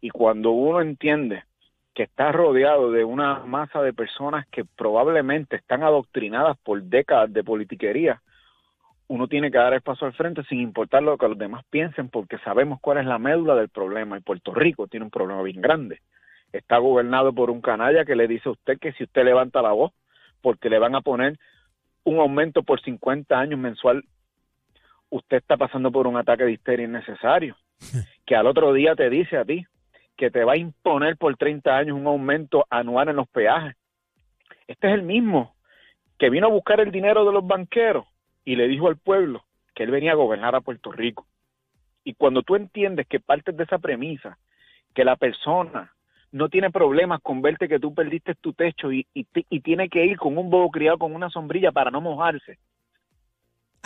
Y 0.00 0.10
cuando 0.10 0.50
uno 0.50 0.80
entiende 0.80 1.44
que 1.94 2.04
está 2.04 2.30
rodeado 2.30 2.92
de 2.92 3.04
una 3.04 3.40
masa 3.40 3.82
de 3.82 3.92
personas 3.92 4.46
que 4.48 4.64
probablemente 4.64 5.56
están 5.56 5.82
adoctrinadas 5.82 6.56
por 6.58 6.82
décadas 6.82 7.32
de 7.32 7.42
politiquería, 7.42 8.22
uno 9.08 9.26
tiene 9.26 9.50
que 9.50 9.58
dar 9.58 9.72
el 9.72 9.80
paso 9.80 10.06
al 10.06 10.12
frente 10.12 10.44
sin 10.44 10.60
importar 10.60 11.02
lo 11.02 11.16
que 11.16 11.28
los 11.28 11.38
demás 11.38 11.64
piensen, 11.70 12.08
porque 12.08 12.38
sabemos 12.38 12.78
cuál 12.80 12.98
es 12.98 13.06
la 13.06 13.18
médula 13.18 13.54
del 13.54 13.70
problema. 13.70 14.18
Y 14.18 14.20
Puerto 14.20 14.52
Rico 14.52 14.86
tiene 14.86 15.04
un 15.04 15.10
problema 15.10 15.42
bien 15.42 15.60
grande. 15.60 16.00
Está 16.52 16.78
gobernado 16.78 17.32
por 17.32 17.50
un 17.50 17.60
canalla 17.60 18.04
que 18.04 18.16
le 18.16 18.28
dice 18.28 18.48
a 18.48 18.52
usted 18.52 18.78
que 18.78 18.92
si 18.92 19.04
usted 19.04 19.24
levanta 19.24 19.62
la 19.62 19.72
voz, 19.72 19.92
porque 20.42 20.68
le 20.68 20.78
van 20.78 20.94
a 20.94 21.00
poner 21.00 21.38
un 22.04 22.18
aumento 22.18 22.62
por 22.62 22.80
50 22.80 23.38
años 23.38 23.58
mensual, 23.58 24.04
usted 25.10 25.38
está 25.38 25.56
pasando 25.56 25.90
por 25.90 26.06
un 26.06 26.16
ataque 26.16 26.44
de 26.44 26.52
histeria 26.52 26.86
innecesario. 26.86 27.56
Que 28.26 28.36
al 28.36 28.46
otro 28.46 28.74
día 28.74 28.94
te 28.94 29.08
dice 29.08 29.38
a 29.38 29.44
ti 29.46 29.64
que 30.16 30.30
te 30.30 30.44
va 30.44 30.52
a 30.52 30.56
imponer 30.58 31.16
por 31.16 31.34
30 31.36 31.74
años 31.74 31.96
un 31.96 32.06
aumento 32.06 32.66
anual 32.68 33.08
en 33.08 33.16
los 33.16 33.28
peajes. 33.28 33.74
Este 34.66 34.88
es 34.88 34.94
el 34.94 35.02
mismo 35.02 35.54
que 36.18 36.28
vino 36.28 36.46
a 36.48 36.50
buscar 36.50 36.80
el 36.80 36.90
dinero 36.90 37.24
de 37.24 37.32
los 37.32 37.46
banqueros 37.46 38.04
y 38.44 38.56
le 38.56 38.68
dijo 38.68 38.88
al 38.88 38.98
pueblo 38.98 39.44
que 39.74 39.84
él 39.84 39.90
venía 39.90 40.12
a 40.12 40.16
gobernar 40.16 40.54
a 40.54 40.60
Puerto 40.60 40.92
Rico. 40.92 41.26
Y 42.04 42.14
cuando 42.14 42.42
tú 42.42 42.56
entiendes 42.56 43.06
que 43.06 43.20
partes 43.20 43.56
de 43.56 43.64
esa 43.64 43.78
premisa, 43.78 44.36
que 44.94 45.04
la 45.04 45.16
persona 45.16 45.94
no 46.32 46.48
tiene 46.50 46.70
problemas 46.70 47.20
con 47.22 47.40
verte 47.40 47.68
que 47.68 47.78
tú 47.78 47.94
perdiste 47.94 48.34
tu 48.34 48.52
techo 48.52 48.92
y, 48.92 49.06
y, 49.14 49.24
ti- 49.24 49.46
y 49.48 49.60
tiene 49.60 49.88
que 49.88 50.04
ir 50.04 50.18
con 50.18 50.36
un 50.36 50.50
bobo 50.50 50.70
criado 50.70 50.98
con 50.98 51.14
una 51.14 51.30
sombrilla 51.30 51.72
para 51.72 51.90
no 51.90 52.00
mojarse, 52.02 52.58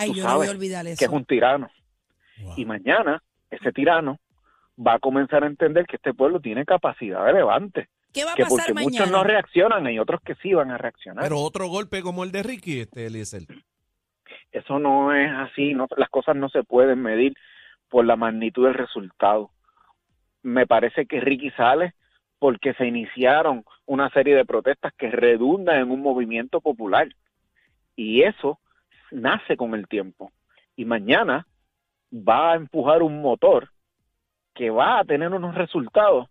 Ay, 0.02 0.10
tú 0.10 0.14
yo 0.16 0.24
no 0.24 0.28
voy 0.28 0.34
a 0.34 0.46
sabes 0.46 0.50
olvidar 0.56 0.84
que 0.86 0.92
eso. 0.92 1.04
es 1.04 1.10
un 1.10 1.24
tirano. 1.24 1.70
Wow. 2.38 2.54
Y 2.56 2.64
mañana 2.64 3.22
ese 3.50 3.72
tirano 3.72 4.18
va 4.78 4.94
a 4.94 4.98
comenzar 4.98 5.44
a 5.44 5.46
entender 5.46 5.86
que 5.86 5.96
este 5.96 6.14
pueblo 6.14 6.40
tiene 6.40 6.64
capacidad 6.64 7.24
de 7.26 7.34
levante, 7.34 7.88
¿Qué 8.12 8.24
va 8.24 8.32
a 8.32 8.34
que 8.34 8.42
pasar 8.42 8.66
porque 8.68 8.82
muchos 8.84 9.00
mañana? 9.00 9.18
no 9.18 9.24
reaccionan 9.24 9.86
y 9.92 9.98
otros 9.98 10.20
que 10.22 10.34
sí 10.36 10.52
van 10.54 10.70
a 10.70 10.78
reaccionar. 10.78 11.22
Pero 11.24 11.38
otro 11.40 11.66
golpe 11.68 12.02
como 12.02 12.24
el 12.24 12.32
de 12.32 12.42
Ricky, 12.42 12.80
este 12.80 13.06
Eliezer. 13.06 13.42
Eso 14.50 14.78
no 14.78 15.14
es 15.14 15.30
así, 15.30 15.72
no, 15.74 15.86
las 15.96 16.08
cosas 16.10 16.36
no 16.36 16.48
se 16.48 16.62
pueden 16.62 17.00
medir 17.00 17.34
por 17.88 18.04
la 18.04 18.16
magnitud 18.16 18.64
del 18.66 18.74
resultado. 18.74 19.50
Me 20.42 20.66
parece 20.66 21.06
que 21.06 21.20
Ricky 21.20 21.50
sale 21.52 21.94
porque 22.38 22.74
se 22.74 22.86
iniciaron 22.86 23.64
una 23.86 24.10
serie 24.10 24.34
de 24.34 24.44
protestas 24.44 24.92
que 24.98 25.10
redundan 25.10 25.76
en 25.80 25.90
un 25.90 26.00
movimiento 26.02 26.60
popular. 26.60 27.08
Y 27.96 28.22
eso 28.22 28.58
nace 29.12 29.56
con 29.56 29.74
el 29.74 29.86
tiempo. 29.88 30.32
Y 30.76 30.84
mañana 30.84 31.46
va 32.12 32.52
a 32.52 32.56
empujar 32.56 33.02
un 33.02 33.20
motor 33.20 33.70
que 34.54 34.70
va 34.70 35.00
a 35.00 35.04
tener 35.04 35.32
unos 35.32 35.54
resultados 35.54 36.28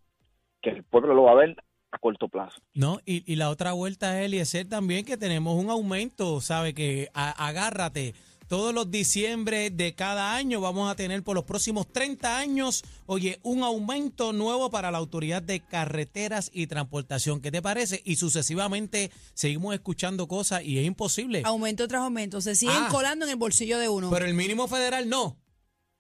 que 0.61 0.69
el 0.69 0.83
pueblo 0.83 1.13
lo 1.13 1.23
va 1.23 1.31
a 1.31 1.35
ver 1.35 1.55
a 1.91 1.97
corto 1.97 2.27
plazo. 2.27 2.61
No, 2.73 3.00
y, 3.05 3.23
y 3.31 3.35
la 3.35 3.50
otra 3.50 3.73
vuelta 3.73 4.19
es, 4.19 4.27
Eliezer, 4.27 4.67
también 4.67 5.05
que 5.05 5.17
tenemos 5.17 5.55
un 5.61 5.69
aumento, 5.69 6.39
¿sabe? 6.41 6.73
Que 6.73 7.09
agárrate. 7.13 8.13
Todos 8.51 8.74
los 8.74 8.91
diciembre 8.91 9.70
de 9.70 9.96
cada 9.96 10.36
año 10.36 10.60
vamos 10.60 10.91
a 10.91 10.96
tener 10.98 11.24
por 11.24 11.36
los 11.36 11.46
próximos 11.46 11.88
30 11.88 12.38
años, 12.38 12.84
oye, 13.05 13.39
un 13.43 13.63
aumento 13.63 14.34
nuevo 14.34 14.70
para 14.70 14.91
la 14.91 14.98
Autoridad 14.98 15.41
de 15.41 15.62
Carreteras 15.62 16.51
y 16.53 16.67
Transportación. 16.67 17.41
¿Qué 17.41 17.50
te 17.50 17.62
parece? 17.62 18.01
Y 18.03 18.17
sucesivamente 18.17 19.10
seguimos 19.34 19.74
escuchando 19.74 20.27
cosas 20.27 20.65
y 20.65 20.79
es 20.79 20.86
imposible. 20.86 21.43
Aumento 21.46 21.88
tras 21.88 22.01
aumento. 22.01 22.41
Se 22.41 22.55
siguen 22.55 22.75
Ah. 22.77 22.89
colando 22.91 23.24
en 23.24 23.31
el 23.31 23.38
bolsillo 23.38 23.79
de 23.79 23.88
uno. 23.88 24.10
Pero 24.12 24.25
el 24.25 24.34
mínimo 24.34 24.67
federal 24.67 25.08
no. 25.08 25.38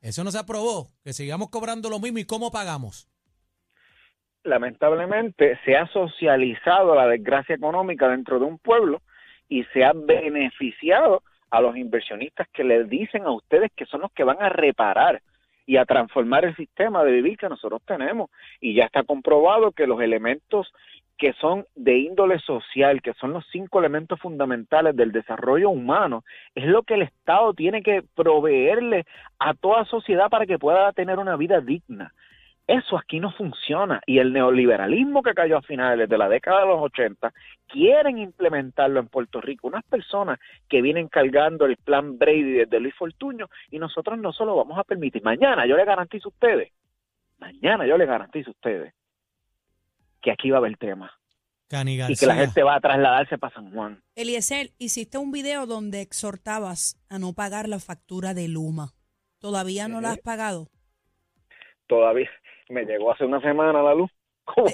Eso 0.01 0.25
no 0.25 0.31
se 0.31 0.39
aprobó. 0.39 0.89
Que 1.05 1.13
sigamos 1.13 1.49
cobrando 1.51 1.89
lo 1.89 2.01
mismo 2.01 2.19
y 2.19 2.25
cómo 2.25 2.51
pagamos. 2.51 3.07
lamentablemente 4.43 5.57
se 5.63 5.77
ha 5.77 5.87
socializado 5.93 6.95
la 6.95 7.07
desgracia 7.07 7.55
económica 7.55 8.09
dentro 8.09 8.39
de 8.39 8.45
un 8.45 8.57
pueblo 8.57 9.01
y 9.47 9.63
se 9.71 9.85
ha 9.85 9.93
beneficiado 9.93 11.23
a 11.51 11.61
los 11.61 11.77
inversionistas 11.77 12.47
que 12.51 12.63
les 12.63 12.89
dicen 12.89 13.25
a 13.25 13.31
ustedes 13.31 13.71
que 13.75 13.85
son 13.85 14.01
los 14.01 14.11
que 14.13 14.23
van 14.23 14.41
a 14.41 14.49
reparar 14.49 15.21
y 15.65 15.77
a 15.77 15.85
transformar 15.85 16.45
el 16.45 16.55
sistema 16.55 17.03
de 17.03 17.11
vivir 17.11 17.37
que 17.37 17.49
nosotros 17.49 17.81
tenemos. 17.85 18.29
Y 18.59 18.73
ya 18.73 18.85
está 18.85 19.03
comprobado 19.03 19.71
que 19.71 19.87
los 19.87 20.01
elementos 20.01 20.73
que 21.17 21.33
son 21.33 21.65
de 21.75 21.99
índole 21.99 22.39
social, 22.39 23.01
que 23.01 23.13
son 23.13 23.31
los 23.31 23.45
cinco 23.51 23.77
elementos 23.77 24.19
fundamentales 24.19 24.95
del 24.95 25.11
desarrollo 25.11 25.69
humano, 25.69 26.23
es 26.55 26.65
lo 26.65 26.81
que 26.81 26.95
el 26.95 27.03
Estado 27.03 27.53
tiene 27.53 27.83
que 27.83 28.01
proveerle 28.15 29.05
a 29.37 29.53
toda 29.53 29.85
sociedad 29.85 30.29
para 30.29 30.47
que 30.47 30.57
pueda 30.57 30.91
tener 30.93 31.19
una 31.19 31.35
vida 31.35 31.61
digna. 31.61 32.11
Eso 32.71 32.97
aquí 32.97 33.19
no 33.19 33.33
funciona 33.33 33.99
y 34.05 34.19
el 34.19 34.31
neoliberalismo 34.31 35.21
que 35.21 35.33
cayó 35.33 35.57
a 35.57 35.61
finales 35.61 36.07
de 36.07 36.17
la 36.17 36.29
década 36.29 36.61
de 36.61 36.67
los 36.67 36.81
80 36.81 37.33
quieren 37.67 38.17
implementarlo 38.17 39.01
en 39.01 39.09
Puerto 39.09 39.41
Rico. 39.41 39.67
Unas 39.67 39.83
personas 39.83 40.39
que 40.69 40.81
vienen 40.81 41.09
cargando 41.09 41.65
el 41.65 41.75
plan 41.75 42.17
Brady 42.17 42.59
desde 42.59 42.79
Luis 42.79 42.95
Fortuño 42.95 43.49
y 43.71 43.77
nosotros 43.77 44.17
no 44.19 44.31
se 44.31 44.45
lo 44.45 44.55
vamos 44.55 44.79
a 44.79 44.85
permitir. 44.85 45.21
Mañana 45.21 45.65
yo 45.65 45.75
le 45.75 45.83
garantizo 45.83 46.29
a 46.29 46.31
ustedes, 46.31 46.71
mañana 47.39 47.85
yo 47.85 47.97
le 47.97 48.05
garantizo 48.05 48.51
a 48.51 48.53
ustedes 48.53 48.93
que 50.21 50.31
aquí 50.31 50.49
va 50.49 50.59
a 50.59 50.59
haber 50.59 50.77
tema 50.77 51.11
Cani 51.67 52.01
y 52.01 52.15
que 52.15 52.25
la 52.25 52.35
gente 52.35 52.63
va 52.63 52.75
a 52.75 52.79
trasladarse 52.79 53.37
para 53.37 53.53
San 53.53 53.73
Juan. 53.73 54.01
Eliezer, 54.15 54.71
hiciste 54.77 55.17
un 55.17 55.33
video 55.33 55.65
donde 55.65 55.99
exhortabas 55.99 56.97
a 57.09 57.19
no 57.19 57.33
pagar 57.33 57.67
la 57.67 57.79
factura 57.79 58.33
de 58.33 58.47
Luma. 58.47 58.93
¿Todavía 59.39 59.89
no 59.89 59.99
la 59.99 60.11
has 60.11 60.19
pagado? 60.19 60.69
Todavía 61.87 62.29
me 62.71 62.83
llegó 62.85 63.11
hace 63.11 63.25
una 63.25 63.41
semana 63.41 63.81
la 63.83 63.93
luz. 63.93 64.09
¿Cómo? 64.45 64.73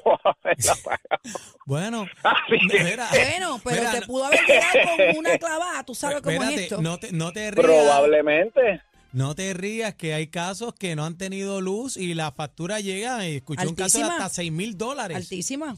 Bueno, 1.65 2.05
que- 2.49 2.83
mira, 2.83 3.07
Bueno, 3.11 3.59
pero 3.63 3.75
mira, 3.81 3.91
te 3.91 4.05
pudo 4.05 4.25
haber 4.25 4.39
llegado 4.45 4.95
con 4.95 5.17
una 5.17 5.37
clavada. 5.37 5.83
Tú 5.83 5.93
sabes 5.93 6.21
cómo 6.21 6.31
espérate, 6.31 6.55
es 6.55 6.61
esto. 6.61 6.81
No 6.81 6.97
te, 6.97 7.11
no 7.11 7.31
te 7.31 7.51
rías. 7.51 7.65
Probablemente. 7.65 8.81
No 9.13 9.35
te 9.35 9.53
rías 9.53 9.95
que 9.95 10.13
hay 10.13 10.27
casos 10.27 10.73
que 10.73 10.95
no 10.95 11.03
han 11.05 11.17
tenido 11.17 11.59
luz 11.61 11.97
y 11.97 12.13
la 12.13 12.31
factura 12.31 12.79
llega 12.79 13.27
y 13.27 13.37
escuché 13.37 13.67
un 13.67 13.75
caso 13.75 13.97
de 13.99 14.03
hasta 14.05 14.29
6 14.29 14.51
mil 14.51 14.77
dólares. 14.77 15.17
Altísima. 15.17 15.75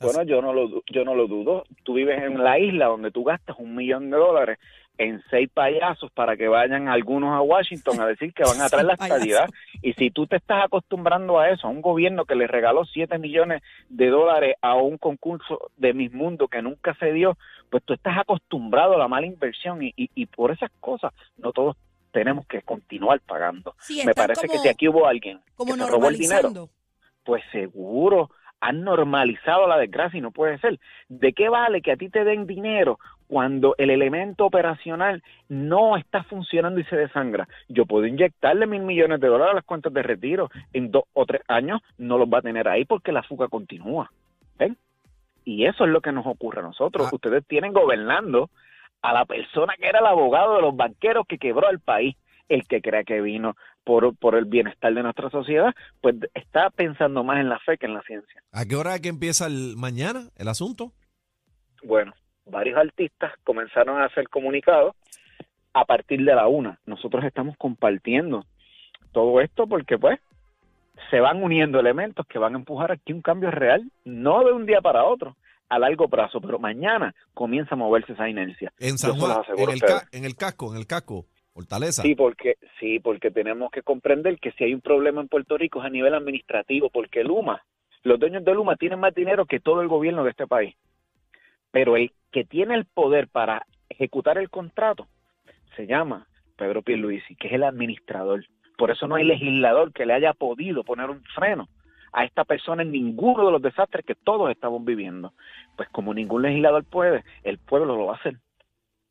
Bueno, 0.00 0.22
yo 0.24 0.42
no 0.42 0.52
lo 0.52 0.82
yo 0.92 1.04
no 1.04 1.14
lo 1.14 1.26
dudo. 1.26 1.64
Tú 1.84 1.94
vives 1.94 2.22
en 2.22 2.42
la 2.42 2.58
isla 2.58 2.86
donde 2.86 3.10
tú 3.10 3.24
gastas 3.24 3.56
un 3.58 3.74
millón 3.74 4.10
de 4.10 4.16
dólares 4.18 4.58
en 4.96 5.22
seis 5.28 5.48
payasos 5.52 6.10
para 6.12 6.36
que 6.36 6.48
vayan 6.48 6.88
algunos 6.88 7.34
a 7.34 7.40
Washington 7.40 8.00
a 8.00 8.06
decir 8.06 8.32
que 8.32 8.44
van 8.44 8.60
a 8.60 8.68
traer 8.68 8.86
la 8.86 8.92
estabilidad. 8.94 9.48
Y 9.82 9.92
si 9.94 10.10
tú 10.10 10.26
te 10.26 10.36
estás 10.36 10.64
acostumbrando 10.64 11.38
a 11.38 11.50
eso, 11.50 11.66
a 11.66 11.70
un 11.70 11.82
gobierno 11.82 12.24
que 12.24 12.36
le 12.36 12.46
regaló 12.46 12.84
siete 12.84 13.18
millones 13.18 13.62
de 13.88 14.08
dólares 14.08 14.56
a 14.62 14.74
un 14.76 14.98
concurso 14.98 15.70
de 15.76 15.92
Mis 15.94 16.12
Mundo 16.12 16.48
que 16.48 16.62
nunca 16.62 16.94
se 16.94 17.12
dio, 17.12 17.36
pues 17.70 17.82
tú 17.84 17.94
estás 17.94 18.18
acostumbrado 18.18 18.94
a 18.94 18.98
la 18.98 19.08
mala 19.08 19.26
inversión 19.26 19.82
y, 19.82 19.92
y, 19.96 20.10
y 20.14 20.26
por 20.26 20.52
esas 20.52 20.70
cosas 20.80 21.12
no 21.36 21.52
todos 21.52 21.76
tenemos 22.12 22.46
que 22.46 22.62
continuar 22.62 23.20
pagando. 23.20 23.74
Sí, 23.80 24.02
Me 24.06 24.14
parece 24.14 24.46
como, 24.46 24.52
que 24.52 24.58
si 24.60 24.68
aquí 24.68 24.88
hubo 24.88 25.06
alguien 25.06 25.40
como 25.56 25.74
que 25.74 25.80
se 25.80 25.90
robó 25.90 26.08
el 26.08 26.16
dinero, 26.16 26.70
pues 27.24 27.42
seguro 27.50 28.30
han 28.60 28.82
normalizado 28.82 29.66
la 29.66 29.76
desgracia 29.76 30.18
y 30.18 30.22
no 30.22 30.30
puede 30.30 30.58
ser. 30.58 30.78
¿De 31.08 31.32
qué 31.32 31.48
vale 31.48 31.82
que 31.82 31.92
a 31.92 31.96
ti 31.96 32.08
te 32.08 32.24
den 32.24 32.46
dinero 32.46 32.98
cuando 33.34 33.74
el 33.78 33.90
elemento 33.90 34.46
operacional 34.46 35.20
no 35.48 35.96
está 35.96 36.22
funcionando 36.22 36.78
y 36.78 36.84
se 36.84 36.94
desangra? 36.94 37.48
Yo 37.68 37.84
puedo 37.84 38.06
inyectarle 38.06 38.64
mil 38.64 38.82
millones 38.82 39.18
de 39.18 39.26
dólares 39.26 39.50
a 39.50 39.56
las 39.56 39.64
cuentas 39.64 39.92
de 39.92 40.04
retiro. 40.04 40.52
En 40.72 40.92
dos 40.92 41.02
o 41.14 41.26
tres 41.26 41.42
años 41.48 41.80
no 41.98 42.16
los 42.16 42.28
va 42.28 42.38
a 42.38 42.42
tener 42.42 42.68
ahí 42.68 42.84
porque 42.84 43.10
la 43.10 43.24
fuga 43.24 43.48
continúa. 43.48 44.08
¿Ven? 44.56 44.78
Y 45.44 45.66
eso 45.66 45.82
es 45.82 45.90
lo 45.90 46.00
que 46.00 46.12
nos 46.12 46.24
ocurre 46.28 46.60
a 46.60 46.62
nosotros. 46.62 47.08
Ah. 47.08 47.10
Ustedes 47.12 47.44
tienen 47.48 47.72
gobernando 47.72 48.50
a 49.02 49.12
la 49.12 49.24
persona 49.24 49.74
que 49.80 49.88
era 49.88 49.98
el 49.98 50.06
abogado 50.06 50.54
de 50.54 50.62
los 50.62 50.76
banqueros 50.76 51.26
que 51.26 51.38
quebró 51.38 51.66
al 51.66 51.80
país. 51.80 52.14
El 52.48 52.68
que 52.68 52.80
crea 52.82 53.02
que 53.02 53.20
vino 53.20 53.56
por, 53.82 54.16
por 54.16 54.36
el 54.36 54.44
bienestar 54.44 54.94
de 54.94 55.02
nuestra 55.02 55.28
sociedad, 55.30 55.74
pues 56.00 56.14
está 56.34 56.70
pensando 56.70 57.24
más 57.24 57.40
en 57.40 57.48
la 57.48 57.58
fe 57.58 57.78
que 57.78 57.86
en 57.86 57.94
la 57.94 58.02
ciencia. 58.02 58.44
¿A 58.52 58.64
qué 58.64 58.76
hora 58.76 59.00
que 59.00 59.08
empieza 59.08 59.48
el 59.48 59.74
mañana 59.76 60.28
el 60.36 60.46
asunto? 60.46 60.92
Bueno, 61.82 62.12
varios 62.46 62.78
artistas 62.78 63.32
comenzaron 63.44 64.00
a 64.00 64.06
hacer 64.06 64.28
comunicados 64.28 64.94
a 65.72 65.84
partir 65.84 66.24
de 66.24 66.34
la 66.34 66.46
una. 66.46 66.78
Nosotros 66.86 67.24
estamos 67.24 67.56
compartiendo 67.56 68.44
todo 69.12 69.40
esto 69.40 69.66
porque 69.66 69.98
pues 69.98 70.20
se 71.10 71.20
van 71.20 71.42
uniendo 71.42 71.80
elementos 71.80 72.26
que 72.26 72.38
van 72.38 72.54
a 72.54 72.58
empujar 72.58 72.92
aquí 72.92 73.12
un 73.12 73.22
cambio 73.22 73.50
real, 73.50 73.90
no 74.04 74.44
de 74.44 74.52
un 74.52 74.66
día 74.66 74.80
para 74.80 75.04
otro, 75.04 75.36
a 75.68 75.78
largo 75.78 76.08
plazo, 76.08 76.40
pero 76.40 76.58
mañana 76.58 77.14
comienza 77.32 77.74
a 77.74 77.78
moverse 77.78 78.12
esa 78.12 78.28
inercia. 78.28 78.72
En 78.78 78.98
San 78.98 79.18
Juan, 79.18 79.38
el, 79.56 79.80
ca- 79.80 80.06
en 80.12 80.24
el 80.24 80.36
casco, 80.36 80.72
en 80.72 80.78
el 80.78 80.86
casco. 80.86 81.26
Fortaleza. 81.52 82.02
Sí, 82.02 82.16
porque 82.16 82.56
sí, 82.80 82.98
porque 82.98 83.30
tenemos 83.30 83.70
que 83.70 83.82
comprender 83.82 84.40
que 84.40 84.50
si 84.52 84.64
hay 84.64 84.74
un 84.74 84.80
problema 84.80 85.20
en 85.20 85.28
Puerto 85.28 85.56
Rico 85.56 85.78
es 85.80 85.86
a 85.86 85.88
nivel 85.90 86.12
administrativo, 86.12 86.90
porque 86.90 87.22
Luma, 87.22 87.62
los 88.02 88.18
dueños 88.18 88.44
de 88.44 88.52
Luma 88.54 88.74
tienen 88.74 88.98
más 88.98 89.14
dinero 89.14 89.46
que 89.46 89.60
todo 89.60 89.80
el 89.80 89.86
gobierno 89.86 90.24
de 90.24 90.30
este 90.30 90.48
país. 90.48 90.74
Pero 91.74 91.96
el 91.96 92.12
que 92.30 92.44
tiene 92.44 92.76
el 92.76 92.84
poder 92.84 93.26
para 93.26 93.66
ejecutar 93.88 94.38
el 94.38 94.48
contrato 94.48 95.08
se 95.74 95.88
llama 95.88 96.28
Pedro 96.56 96.82
Pierluisi, 96.82 97.34
que 97.34 97.48
es 97.48 97.54
el 97.54 97.64
administrador. 97.64 98.46
Por 98.78 98.92
eso 98.92 99.08
no 99.08 99.16
hay 99.16 99.24
legislador 99.24 99.92
que 99.92 100.06
le 100.06 100.12
haya 100.12 100.32
podido 100.34 100.84
poner 100.84 101.10
un 101.10 101.24
freno 101.34 101.68
a 102.12 102.24
esta 102.24 102.44
persona 102.44 102.82
en 102.82 102.92
ninguno 102.92 103.44
de 103.44 103.50
los 103.50 103.60
desastres 103.60 104.06
que 104.06 104.14
todos 104.14 104.52
estamos 104.52 104.84
viviendo. 104.84 105.32
Pues 105.76 105.88
como 105.88 106.14
ningún 106.14 106.42
legislador 106.42 106.84
puede, 106.84 107.24
el 107.42 107.58
pueblo 107.58 107.96
lo 107.96 108.06
va 108.06 108.12
a 108.12 108.16
hacer. 108.18 108.36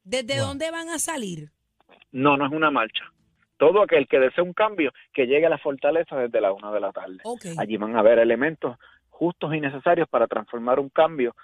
¿Desde 0.06 0.38
Wow. 0.38 0.48
dónde 0.48 0.72
van 0.72 0.88
a 0.88 1.00
salir? 1.00 1.50
No, 2.14 2.38
no 2.38 2.46
es 2.46 2.52
una 2.54 2.72
marcha. 2.72 3.04
Todo 3.58 3.82
aquel 3.82 4.08
que 4.08 4.20
desee 4.20 4.42
un 4.42 4.54
cambio, 4.54 4.94
que 5.14 5.28
llegue 5.28 5.48
a 5.48 5.50
la 5.50 5.58
fortaleza 5.58 6.16
desde 6.18 6.40
la 6.40 6.54
una 6.54 6.72
de 6.72 6.80
la 6.80 6.94
tarde. 6.94 7.18
Allí 7.58 7.76
van 7.76 7.98
a 7.98 8.00
haber 8.00 8.20
elementos 8.20 8.78
justos 9.10 9.54
y 9.54 9.60
necesarios 9.60 10.08
para 10.08 10.28
transformar 10.28 10.80
un 10.80 10.88
cambio 10.90 11.36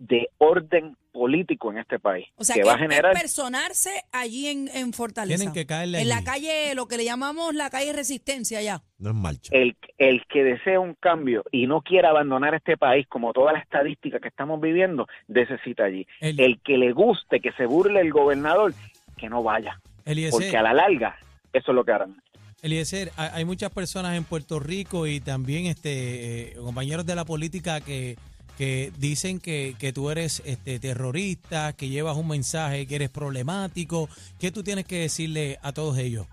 de 0.00 0.28
orden 0.38 0.96
político 1.12 1.70
en 1.70 1.76
este 1.78 1.98
país, 1.98 2.26
O 2.36 2.44
sea, 2.44 2.54
que 2.54 2.62
que 2.62 2.66
va 2.66 2.74
a 2.74 2.78
generar 2.78 3.12
personarse 3.12 3.90
allí 4.12 4.46
en, 4.46 4.68
en 4.72 4.92
Fortaleza. 4.94 5.36
Tienen 5.36 5.52
que 5.52 5.66
caerle 5.66 6.00
En 6.00 6.08
la 6.08 6.24
calle, 6.24 6.74
lo 6.74 6.88
que 6.88 6.96
le 6.96 7.04
llamamos 7.04 7.54
la 7.54 7.68
calle 7.68 7.92
Resistencia 7.92 8.62
ya. 8.62 8.80
No 8.98 9.10
es 9.10 9.16
marcha. 9.16 9.50
el, 9.54 9.76
el 9.98 10.24
que 10.26 10.42
desea 10.42 10.80
un 10.80 10.94
cambio 10.94 11.44
y 11.52 11.66
no 11.66 11.82
quiera 11.82 12.08
abandonar 12.10 12.54
este 12.54 12.78
país, 12.78 13.06
como 13.08 13.32
toda 13.34 13.52
la 13.52 13.58
estadística 13.58 14.20
que 14.20 14.28
estamos 14.28 14.58
viviendo, 14.60 15.06
necesita 15.28 15.84
allí. 15.84 16.06
El- 16.20 16.40
El 16.40 16.60
que 16.62 16.78
le 16.78 16.92
guste, 16.92 17.40
que 17.40 17.52
se 17.52 17.66
burle 17.66 18.00
el 18.00 18.10
gobernador, 18.12 18.72
que 19.18 19.28
no 19.28 19.42
vaya, 19.42 19.78
Eliezer, 20.06 20.32
porque 20.32 20.56
a 20.56 20.62
la 20.62 20.72
larga 20.72 21.16
eso 21.52 21.72
es 21.72 21.74
lo 21.74 21.84
que 21.84 21.92
harán. 21.92 22.22
Eliezer, 22.62 23.10
hay 23.16 23.28
hay 23.34 23.44
muchas 23.44 23.70
personas 23.70 24.16
en 24.16 24.24
Puerto 24.24 24.60
Rico 24.60 25.06
y 25.06 25.20
también 25.20 25.66
este 25.66 26.52
eh, 26.52 26.54
compañeros 26.56 27.04
de 27.06 27.14
la 27.14 27.24
política 27.24 27.80
que, 27.80 28.16
que 28.60 28.92
dicen 28.98 29.40
que, 29.40 29.72
que 29.80 29.90
tú 29.90 30.10
eres 30.10 30.42
este 30.44 30.78
terrorista, 30.78 31.72
que 31.72 31.88
llevas 31.88 32.18
un 32.18 32.28
mensaje, 32.28 32.86
que 32.86 32.96
eres 32.96 33.08
problemático. 33.08 34.06
¿Qué 34.38 34.50
tú 34.50 34.62
tienes 34.62 34.84
que 34.84 34.96
decirle 34.96 35.56
a 35.62 35.72
todos 35.72 35.96
ellos? 35.96 36.26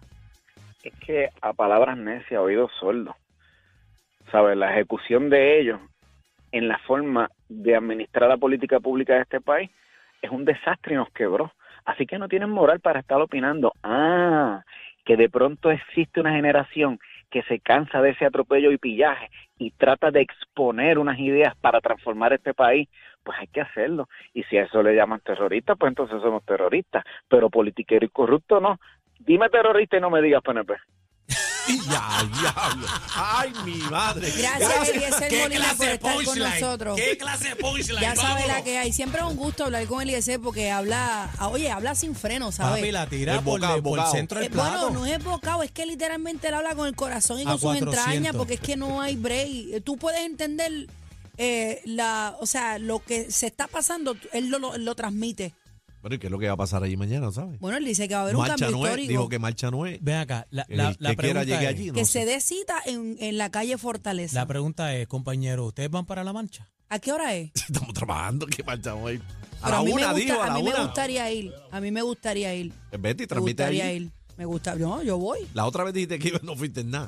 es 0.84 0.94
que 1.06 1.30
a 1.42 1.54
palabras 1.54 1.98
necias, 1.98 2.42
oídos 2.42 2.70
sordos. 2.82 3.16
¿Sabes? 4.30 4.58
La 4.58 4.74
ejecución 4.74 5.30
de 5.30 5.62
ellos 5.62 5.80
en 6.52 6.68
la 6.68 6.78
forma 6.80 7.30
de 7.48 7.78
administrar 7.78 8.28
la 8.28 8.36
política 8.36 8.82
pública 8.82 9.14
de 9.14 9.22
este 9.22 9.40
país 9.40 9.72
es 10.22 10.30
un 10.30 10.44
desastre 10.44 10.96
y 10.96 10.98
nos 10.98 11.10
quebró. 11.12 11.54
Así 11.86 12.06
que 12.06 12.20
no 12.20 12.28
tienen 12.28 12.50
moral 12.50 12.82
para 12.82 13.00
estar 13.00 13.22
opinando. 13.22 13.72
Ah, 13.84 14.66
que 15.06 15.16
de 15.16 15.30
pronto 15.30 15.72
existe 15.72 16.20
una 16.20 16.34
generación 16.34 17.00
que 17.30 17.44
se 17.44 17.60
cansa 17.60 18.02
de 18.02 18.12
ese 18.12 18.26
atropello 18.26 18.72
y 18.72 18.78
pillaje 18.78 19.30
y 19.58 19.72
trata 19.72 20.12
de 20.12 20.22
exponer 20.22 20.98
unas 21.00 21.20
ideas 21.20 21.56
para 21.58 21.82
transformar 21.82 22.34
este 22.34 22.54
país, 22.54 22.88
pues 23.24 23.38
hay 23.40 23.48
que 23.48 23.62
hacerlo. 23.62 24.08
Y 24.34 24.44
si 24.44 24.58
a 24.58 24.64
eso 24.64 24.82
le 24.82 24.96
llaman 24.96 25.20
terrorista, 25.22 25.76
pues 25.76 25.90
entonces 25.90 26.22
somos 26.22 26.44
terroristas. 26.46 27.04
Pero 27.28 27.50
politiquero 27.50 28.06
y 28.06 28.10
corrupto 28.10 28.60
no. 28.60 28.80
Dime 29.20 29.50
terrorista 29.50 29.98
y 29.98 30.02
no 30.02 30.10
me 30.10 30.22
digas 30.22 30.42
PNP. 30.44 30.76
Y 31.74 31.80
ya, 31.90 32.24
diablo. 32.40 32.88
Ay, 33.14 33.52
mi 33.66 33.76
madre. 33.90 34.32
Gracias, 34.38 34.90
Eliezer 34.90 35.28
¿Qué 35.30 35.42
Molina, 35.44 35.74
por 35.76 35.88
estar 35.88 36.24
con 36.24 36.40
nosotros. 36.40 36.96
¿Qué 36.96 37.18
clase 37.18 37.50
de 37.50 37.56
punchline? 37.58 38.02
Ya 38.02 38.16
sabe 38.16 38.48
la 38.48 38.64
que 38.64 38.78
hay. 38.78 38.94
Siempre 38.94 39.20
es 39.22 39.28
un 39.28 39.36
gusto 39.36 39.66
hablar 39.66 39.86
con 39.88 40.02
Eliezer 40.02 40.40
porque 40.40 40.72
habla, 40.72 41.30
oye, 41.42 41.70
habla 41.70 41.94
sin 41.96 42.16
freno, 42.16 42.52
¿sabes? 42.52 42.80
Papi, 42.82 42.92
la 42.92 43.08
tira 43.08 43.34
El 43.36 43.40
por, 43.42 43.60
bocado, 43.60 43.84
por 43.84 44.00
el 44.00 44.06
centro 44.08 44.40
del 44.40 44.48
Eh, 44.48 44.52
bueno, 44.56 44.72
plato. 44.72 44.90
no 44.92 45.06
es 45.06 45.24
bocado, 45.24 45.64
es 45.64 45.72
que 45.72 45.86
literalmente 45.86 46.48
él 46.48 46.54
habla 46.54 46.74
con 46.76 46.88
el 46.88 46.96
corazón 46.96 47.40
y 47.40 47.44
A 47.44 47.46
con 47.46 47.54
sus 47.60 47.62
400. 47.64 47.98
entrañas, 47.98 48.36
porque 48.36 48.54
es 48.56 48.60
que 48.62 48.78
no 48.78 49.02
hay 49.02 49.16
break. 49.16 49.48
Eh, 49.74 49.82
Tú 49.84 49.98
puedes 49.98 50.22
entender 50.22 50.88
eh, 51.38 51.82
la, 51.86 52.36
o 52.40 52.46
sea, 52.46 52.80
lo 52.80 53.00
que 53.00 53.30
se 53.32 53.48
está 53.48 53.68
pasando, 53.68 54.16
él 54.34 54.48
lo, 54.50 54.60
lo, 54.60 54.78
lo 54.78 54.96
transmite. 54.96 55.54
Bueno, 56.02 56.16
¿y 56.16 56.20
qué 56.20 56.28
es 56.28 56.32
lo 56.32 56.40
que 56.40 56.48
va 56.48 56.54
a 56.54 56.58
pasar 56.58 56.84
allí 56.84 56.96
mañana, 56.96 57.32
sabes? 57.32 57.60
Bueno, 57.60 57.78
él 57.78 57.86
dice 57.86 58.08
que 58.08 58.14
va 58.14 58.22
a 58.22 58.24
haber 58.24 58.36
un 58.36 58.42
Marcha 58.42 58.56
cambio 58.56 58.72
no 58.72 58.78
es, 58.86 58.90
histórico. 58.92 59.10
dijo 59.10 59.30
que 59.30 59.40
marcha 59.40 59.72
no 59.72 59.86
es. 59.86 60.02
Ven 60.04 60.16
acá, 60.16 60.48
la, 60.52 60.66
El 60.70 60.78
la, 60.78 60.92
que 60.94 60.98
la 61.00 61.16
quiera 61.16 61.16
pregunta 61.16 61.44
llegue 61.44 61.64
es, 61.64 61.70
allí. 61.70 61.88
no 61.88 61.94
que 61.94 62.06
sé. 62.06 62.12
se 62.20 62.26
dé 62.26 62.40
cita 62.42 62.76
en, 62.86 63.18
en 63.20 63.38
la 63.38 63.50
calle 63.50 63.78
Fortaleza. 63.78 64.40
la 64.40 64.46
pregunta 64.46 64.94
es, 64.96 65.08
compañero, 65.08 65.66
¿ustedes 65.66 65.90
van 65.90 66.06
para 66.06 66.24
la 66.24 66.34
mancha? 66.34 66.68
¿A 66.90 67.00
qué 67.00 67.12
hora 67.12 67.36
es? 67.36 67.52
Estamos 67.56 67.94
trabajando, 67.94 68.46
¿qué 68.48 68.64
marcha? 68.64 68.92
A 68.92 68.96
Pero 69.04 69.20
la 69.72 69.78
a 69.80 69.84
mí, 69.84 69.92
una, 69.92 70.14
me, 70.14 70.20
digo, 70.20 70.42
a 70.42 70.46
a 70.46 70.48
la 70.50 70.54
mí 70.56 70.64
me 70.64 70.70
una. 70.70 70.84
gustaría 70.84 71.32
ir. 71.32 71.54
A 71.72 71.82
mí 71.82 71.92
me 71.92 72.02
gustaría 72.04 72.54
ir. 72.56 72.72
Betty, 72.92 73.24
Me 73.24 73.28
transmite 73.28 73.64
gustaría 73.64 73.86
ahí. 73.86 73.96
ir. 73.98 74.12
Me 74.38 74.46
gusta. 74.46 74.76
No, 74.76 75.02
yo 75.02 75.18
voy. 75.18 75.40
La 75.56 75.66
otra 75.66 75.84
vez 75.84 75.96
dijiste 75.96 76.20
que 76.20 76.40
no 76.44 76.56
fuiste 76.56 76.82
en 76.82 76.92
nada. 76.92 77.08